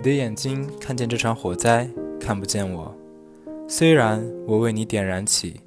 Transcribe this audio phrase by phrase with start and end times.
[0.00, 1.86] 你的眼睛看见这场火灾，
[2.18, 2.96] 看不见我。
[3.68, 5.60] 虽然我为你点燃起，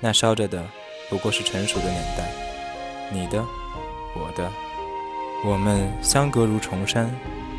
[0.00, 0.66] 那烧着的
[1.08, 2.28] 不过是成熟的年代。
[3.12, 3.40] 你的，
[4.16, 4.50] 我的，
[5.48, 7.08] 我们相隔如重山，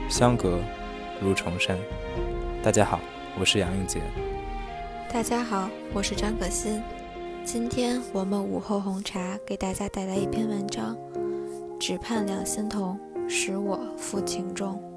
[0.09, 0.59] 相隔
[1.21, 1.77] 如重山。
[2.61, 2.99] 大家好，
[3.39, 4.01] 我是杨应杰。
[5.09, 6.83] 大家好，我是张可欣。
[7.45, 10.97] 今天我们午后红茶给大家带来一篇文章：
[11.79, 12.99] 只盼两心同，
[13.29, 14.73] 使我负情重。《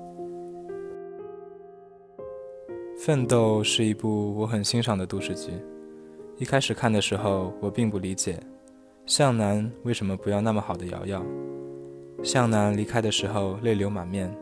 [3.05, 5.51] 奋斗》是一部我很欣赏的都市剧。
[6.38, 8.38] 一开始看的时候，我并不理解
[9.06, 11.20] 向南为什么不要那么好的瑶瑶。
[12.23, 14.33] 向南离开的时候泪流满面，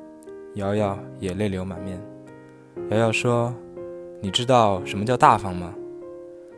[0.57, 1.99] 瑶瑶也泪流满面。
[2.91, 3.51] 瑶瑶说
[4.21, 5.75] ：“你知道什么叫大方吗？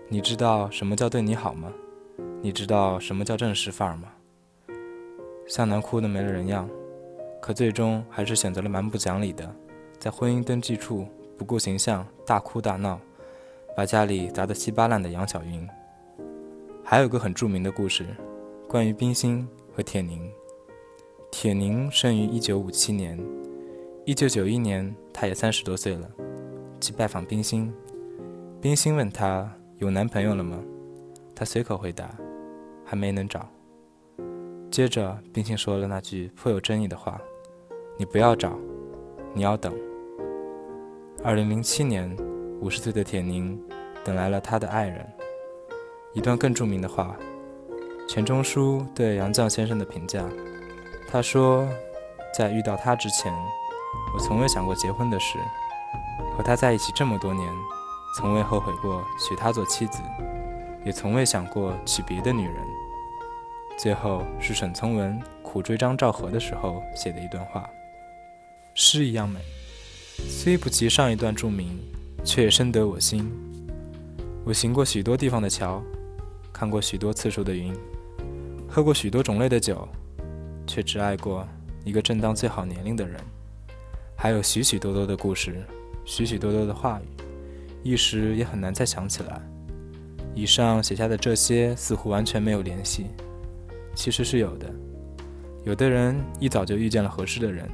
[0.09, 1.73] 你知道什么叫对你好吗？
[2.41, 4.09] 你知道什么叫正式范儿吗？”
[5.47, 6.69] 向南哭得没了人样，
[7.41, 9.49] 可最终还是选择了蛮不讲理的，
[10.01, 11.07] 在婚姻登记处。
[11.37, 13.01] 不顾形象，大哭大闹，
[13.77, 15.69] 把家里砸得稀巴烂的杨晓云。
[16.85, 18.07] 还有个很著名的故事，
[18.69, 20.31] 关于冰心和铁凝。
[21.31, 23.19] 铁凝生于一九五七年，
[24.05, 26.11] 一九九一年，她也三十多岁了，
[26.81, 27.73] 去拜访冰心。
[28.61, 30.63] 冰心问她有男朋友了吗？
[31.35, 32.11] 她随口回答，
[32.85, 33.49] 还没能找。
[34.71, 37.21] 接着，冰心说了那句颇有争议的话
[37.97, 38.59] ：“你不要找，
[39.35, 39.73] 你要等。”
[41.25, 42.17] 二零零七年，
[42.61, 43.57] 五十岁的铁凝
[44.03, 45.09] 等来了他的爱人。
[46.15, 47.17] 一段更著名的话，
[48.09, 50.25] 钱钟书对杨绛先生的评价，
[51.09, 51.65] 他说
[52.37, 53.33] ：“在遇到他之前，
[54.13, 55.39] 我从未想过结婚的事。
[56.37, 57.49] 和他在一起这么多年，
[58.19, 60.03] 从未后悔过娶她做妻子，
[60.85, 62.57] 也从未想过娶别的女人。”
[63.79, 67.71] 最后是沈从文苦追张兆和的时候写的一段话，
[68.75, 69.39] 诗一样美。
[70.19, 71.79] 虽不及上一段著名，
[72.25, 73.31] 却深得我心。
[74.45, 75.83] 我行过许多地方的桥，
[76.53, 77.73] 看过许多次数的云，
[78.69, 79.89] 喝过许多种类的酒，
[80.67, 81.47] 却只爱过
[81.85, 83.21] 一个正当最好年龄的人。
[84.17, 85.65] 还有许许多多的故事，
[86.05, 87.05] 许许多多的话语，
[87.83, 89.41] 一时也很难再想起来。
[90.35, 93.07] 以上写下的这些似乎完全没有联系，
[93.95, 94.73] 其实是有的。
[95.65, 97.69] 有的人一早就遇见了合适的人。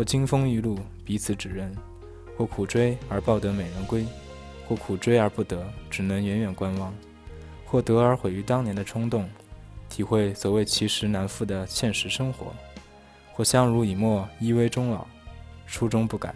[0.00, 1.70] 或金风玉露，彼此指认；
[2.34, 4.02] 或苦追而抱得美人归；
[4.66, 6.90] 或苦追而不得，只能远远观望；
[7.66, 9.28] 或得而毁于当年的冲动，
[9.90, 12.46] 体会所谓其实难复的现实生活；
[13.34, 15.06] 或相濡以沫，依偎终老，
[15.66, 16.34] 初衷不改。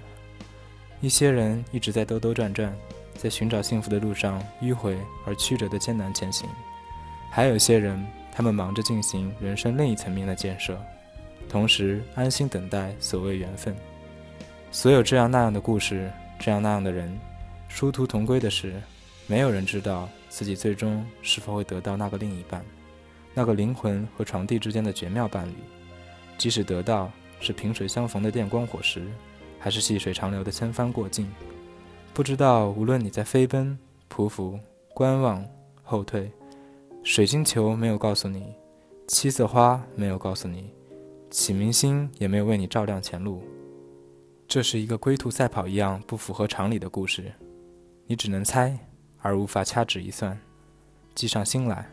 [1.00, 2.70] 一些人一直在兜兜转转，
[3.14, 4.94] 在寻找幸福的路上迂回
[5.26, 6.46] 而曲折的艰难前行；
[7.30, 10.78] 还有些人，他们忙着进行人生另一层面的建设。
[11.54, 13.76] 同时安心等待所谓缘分。
[14.72, 17.16] 所有这样那样的故事，这样那样的人，
[17.68, 18.74] 殊途同归的是，
[19.28, 22.60] 没有人知道自己最终是否会得到那个另一半，
[23.34, 25.54] 那个灵魂和床地之间的绝妙伴侣。
[26.36, 29.06] 即使得到，是萍水相逢的电光火石，
[29.60, 31.30] 还是细水长流的千帆过尽，
[32.12, 32.70] 不知道。
[32.70, 33.78] 无论你在飞奔、
[34.12, 34.58] 匍匐、
[34.92, 35.46] 观望、
[35.84, 36.28] 后退，
[37.04, 38.52] 水晶球没有告诉你，
[39.06, 40.68] 七色花没有告诉你。
[41.34, 43.42] 启明星也没有为你照亮前路，
[44.46, 47.32] 这是一个龟兔赛跑一样不符合常理的故事，
[48.06, 48.78] 你只能猜，
[49.18, 50.38] 而无法掐指一算，
[51.12, 51.90] 计上心来。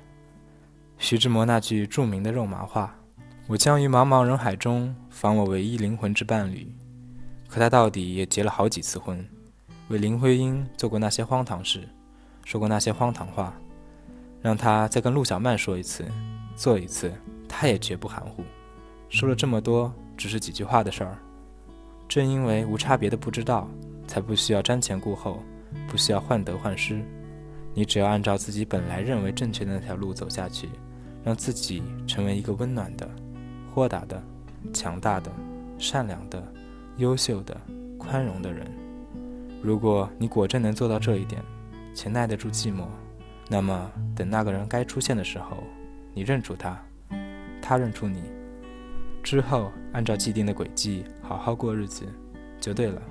[0.99, 2.95] 徐志摩那句著名的肉麻话
[3.49, 6.71] ：“我将于茫茫人海中访我唯一灵魂之伴侣。”
[7.49, 9.27] 可他到底也结了好几次婚，
[9.87, 11.89] 为林徽因做过那些荒唐事，
[12.45, 13.59] 说过那些荒唐话，
[14.39, 16.05] 让他再跟陆小曼说一次，
[16.55, 17.11] 做一次，
[17.49, 18.43] 他也绝不含糊。
[19.11, 21.17] 说了这么多，只是几句话的事儿。
[22.07, 23.69] 正因为无差别的不知道，
[24.07, 25.43] 才不需要瞻前顾后，
[25.89, 27.03] 不需要患得患失。
[27.73, 30.69] 你只要按照自己本来认为正确的那条路走下去，
[31.25, 33.09] 让自己成为一个温暖的、
[33.75, 34.23] 豁达的、
[34.73, 35.29] 强大的、
[35.77, 36.41] 善良的、
[36.95, 37.59] 优秀的、
[37.99, 38.65] 宽容的人。
[39.61, 41.43] 如果你果真能做到这一点，
[41.93, 42.85] 且耐得住寂寞，
[43.49, 45.57] 那么等那个人该出现的时候，
[46.13, 46.81] 你认出他，
[47.61, 48.23] 他认出你。
[49.23, 52.05] 之后，按照既定的轨迹好好过日子，
[52.59, 53.01] 就对了。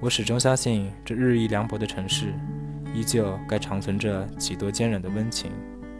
[0.00, 2.32] 我始终相信，这日益凉薄的城市，
[2.94, 5.50] 依旧该长存着几多坚韧的温情，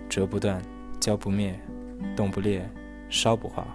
[0.08, 0.62] 折不断，
[1.00, 1.58] 浇不灭，
[2.14, 2.69] 冻不裂，
[3.08, 3.67] 烧不化。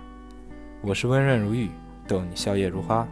[0.81, 1.69] 我是温润如玉，
[2.07, 3.07] 逗你笑靥如花。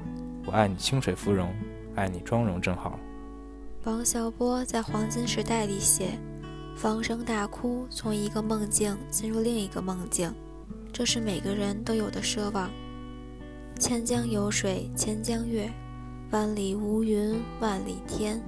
[0.45, 1.53] 我爱你清水芙蓉，
[1.95, 2.99] 爱你妆容正好。
[3.83, 6.17] 王小波在《黄金时代》里写
[6.75, 10.33] ：“放声大哭，从一个梦境进入另一个梦境。”
[10.99, 12.69] 这是每个人都有的奢望。
[13.79, 15.71] 千江有水千江月，
[16.29, 18.43] 万里无云万里天，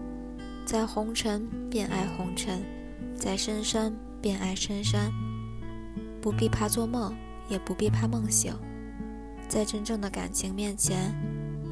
[0.66, 2.62] 在红尘便爱红尘，
[3.16, 5.10] 在深山便爱深山。
[6.22, 7.16] 不必怕做梦，
[7.48, 8.54] 也不必怕梦醒，
[9.48, 11.16] 在真正的感情面前，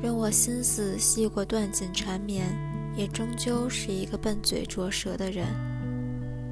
[0.01, 2.45] 任我心思细过断锦缠绵，
[2.95, 5.45] 也终究是一个笨嘴拙舌的人。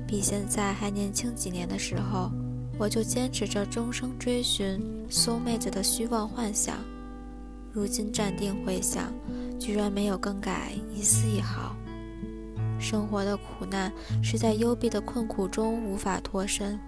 [0.06, 2.30] 比现在还年轻几年的时候，
[2.78, 4.80] 我就坚持着终生追寻
[5.10, 6.78] soul mate 的虚妄幻想。
[7.72, 9.14] 如今站定回想，
[9.60, 11.76] 居然没有更改一丝一毫。
[12.80, 13.92] 生活的苦难
[14.22, 16.80] 是在幽闭的困苦中无法脱身。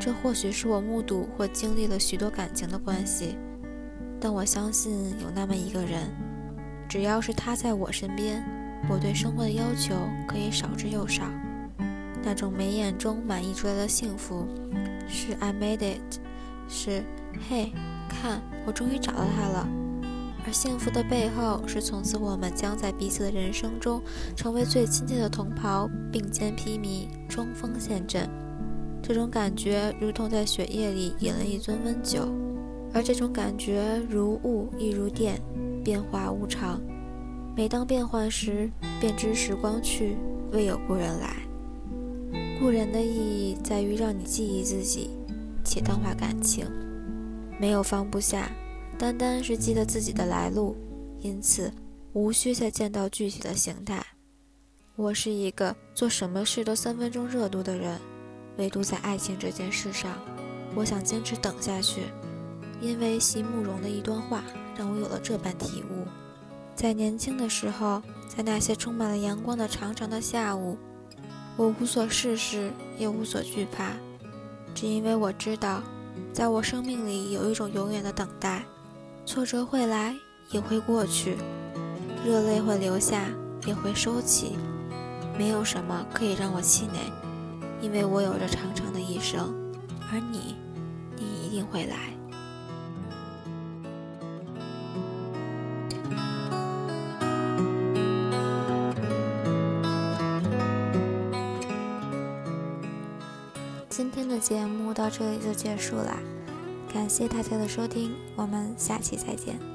[0.00, 3.36] 这或许是我目睹或经历了许多感情的关系，
[4.20, 6.08] 但我相信有那么一个人，
[6.88, 8.44] 只要是他在我身边，
[8.88, 9.94] 我对生活的要求
[10.28, 11.24] 可以少之又少。
[12.22, 14.46] 那种眉眼中满溢出来的幸福，
[15.08, 16.20] 是 I made it，
[16.68, 17.02] 是
[17.48, 17.72] 嘿，
[18.08, 19.68] 看我终于找到他了。
[20.46, 24.00] 而幸福的背后，是从此我们将在彼此的人生中
[24.34, 28.28] 成为最亲切的同袍，并肩披靡，冲锋陷阵。
[29.02, 32.28] 这种感觉如同在雪夜里饮了一樽温酒，
[32.94, 35.40] 而这种感觉如雾亦如电，
[35.84, 36.80] 变化无常。
[37.56, 38.70] 每当变换时，
[39.00, 40.16] 便知时光去，
[40.52, 41.49] 未有故人来。
[42.60, 45.08] 故人的意义在于让你记忆自己，
[45.64, 46.66] 且淡化感情，
[47.58, 48.52] 没有放不下，
[48.98, 50.76] 单单是记得自己的来路，
[51.20, 51.72] 因此
[52.12, 54.04] 无需再见到具体的形态。
[54.94, 57.98] 我是一个做什么事都三分钟热度的人。
[58.58, 60.18] 唯独在爱情这件事上，
[60.74, 62.02] 我想坚持等下去，
[62.78, 64.44] 因为席慕容的一段话
[64.76, 66.06] 让我有了这般体悟。
[66.74, 70.76] 在年轻的时候，在那些充满了阳光的长长的下午，
[71.60, 73.92] 我无所事事，也无所惧怕，
[74.74, 75.82] 只因为我知道，
[76.32, 78.64] 在我生命里有一种永远的等待。
[79.26, 80.16] 挫折会来，
[80.52, 81.34] 也会过去；
[82.24, 83.26] 热泪会流下，
[83.66, 84.56] 也会收起。
[85.36, 86.98] 没有什么可以让我气馁。
[87.82, 89.54] 因为我有着长长的一生，
[90.10, 90.56] 而你，
[91.14, 92.14] 你一定会来。
[104.00, 106.18] 今天的节目到这里就结束啦，
[106.90, 109.69] 感谢大家的收听，我们下期再见。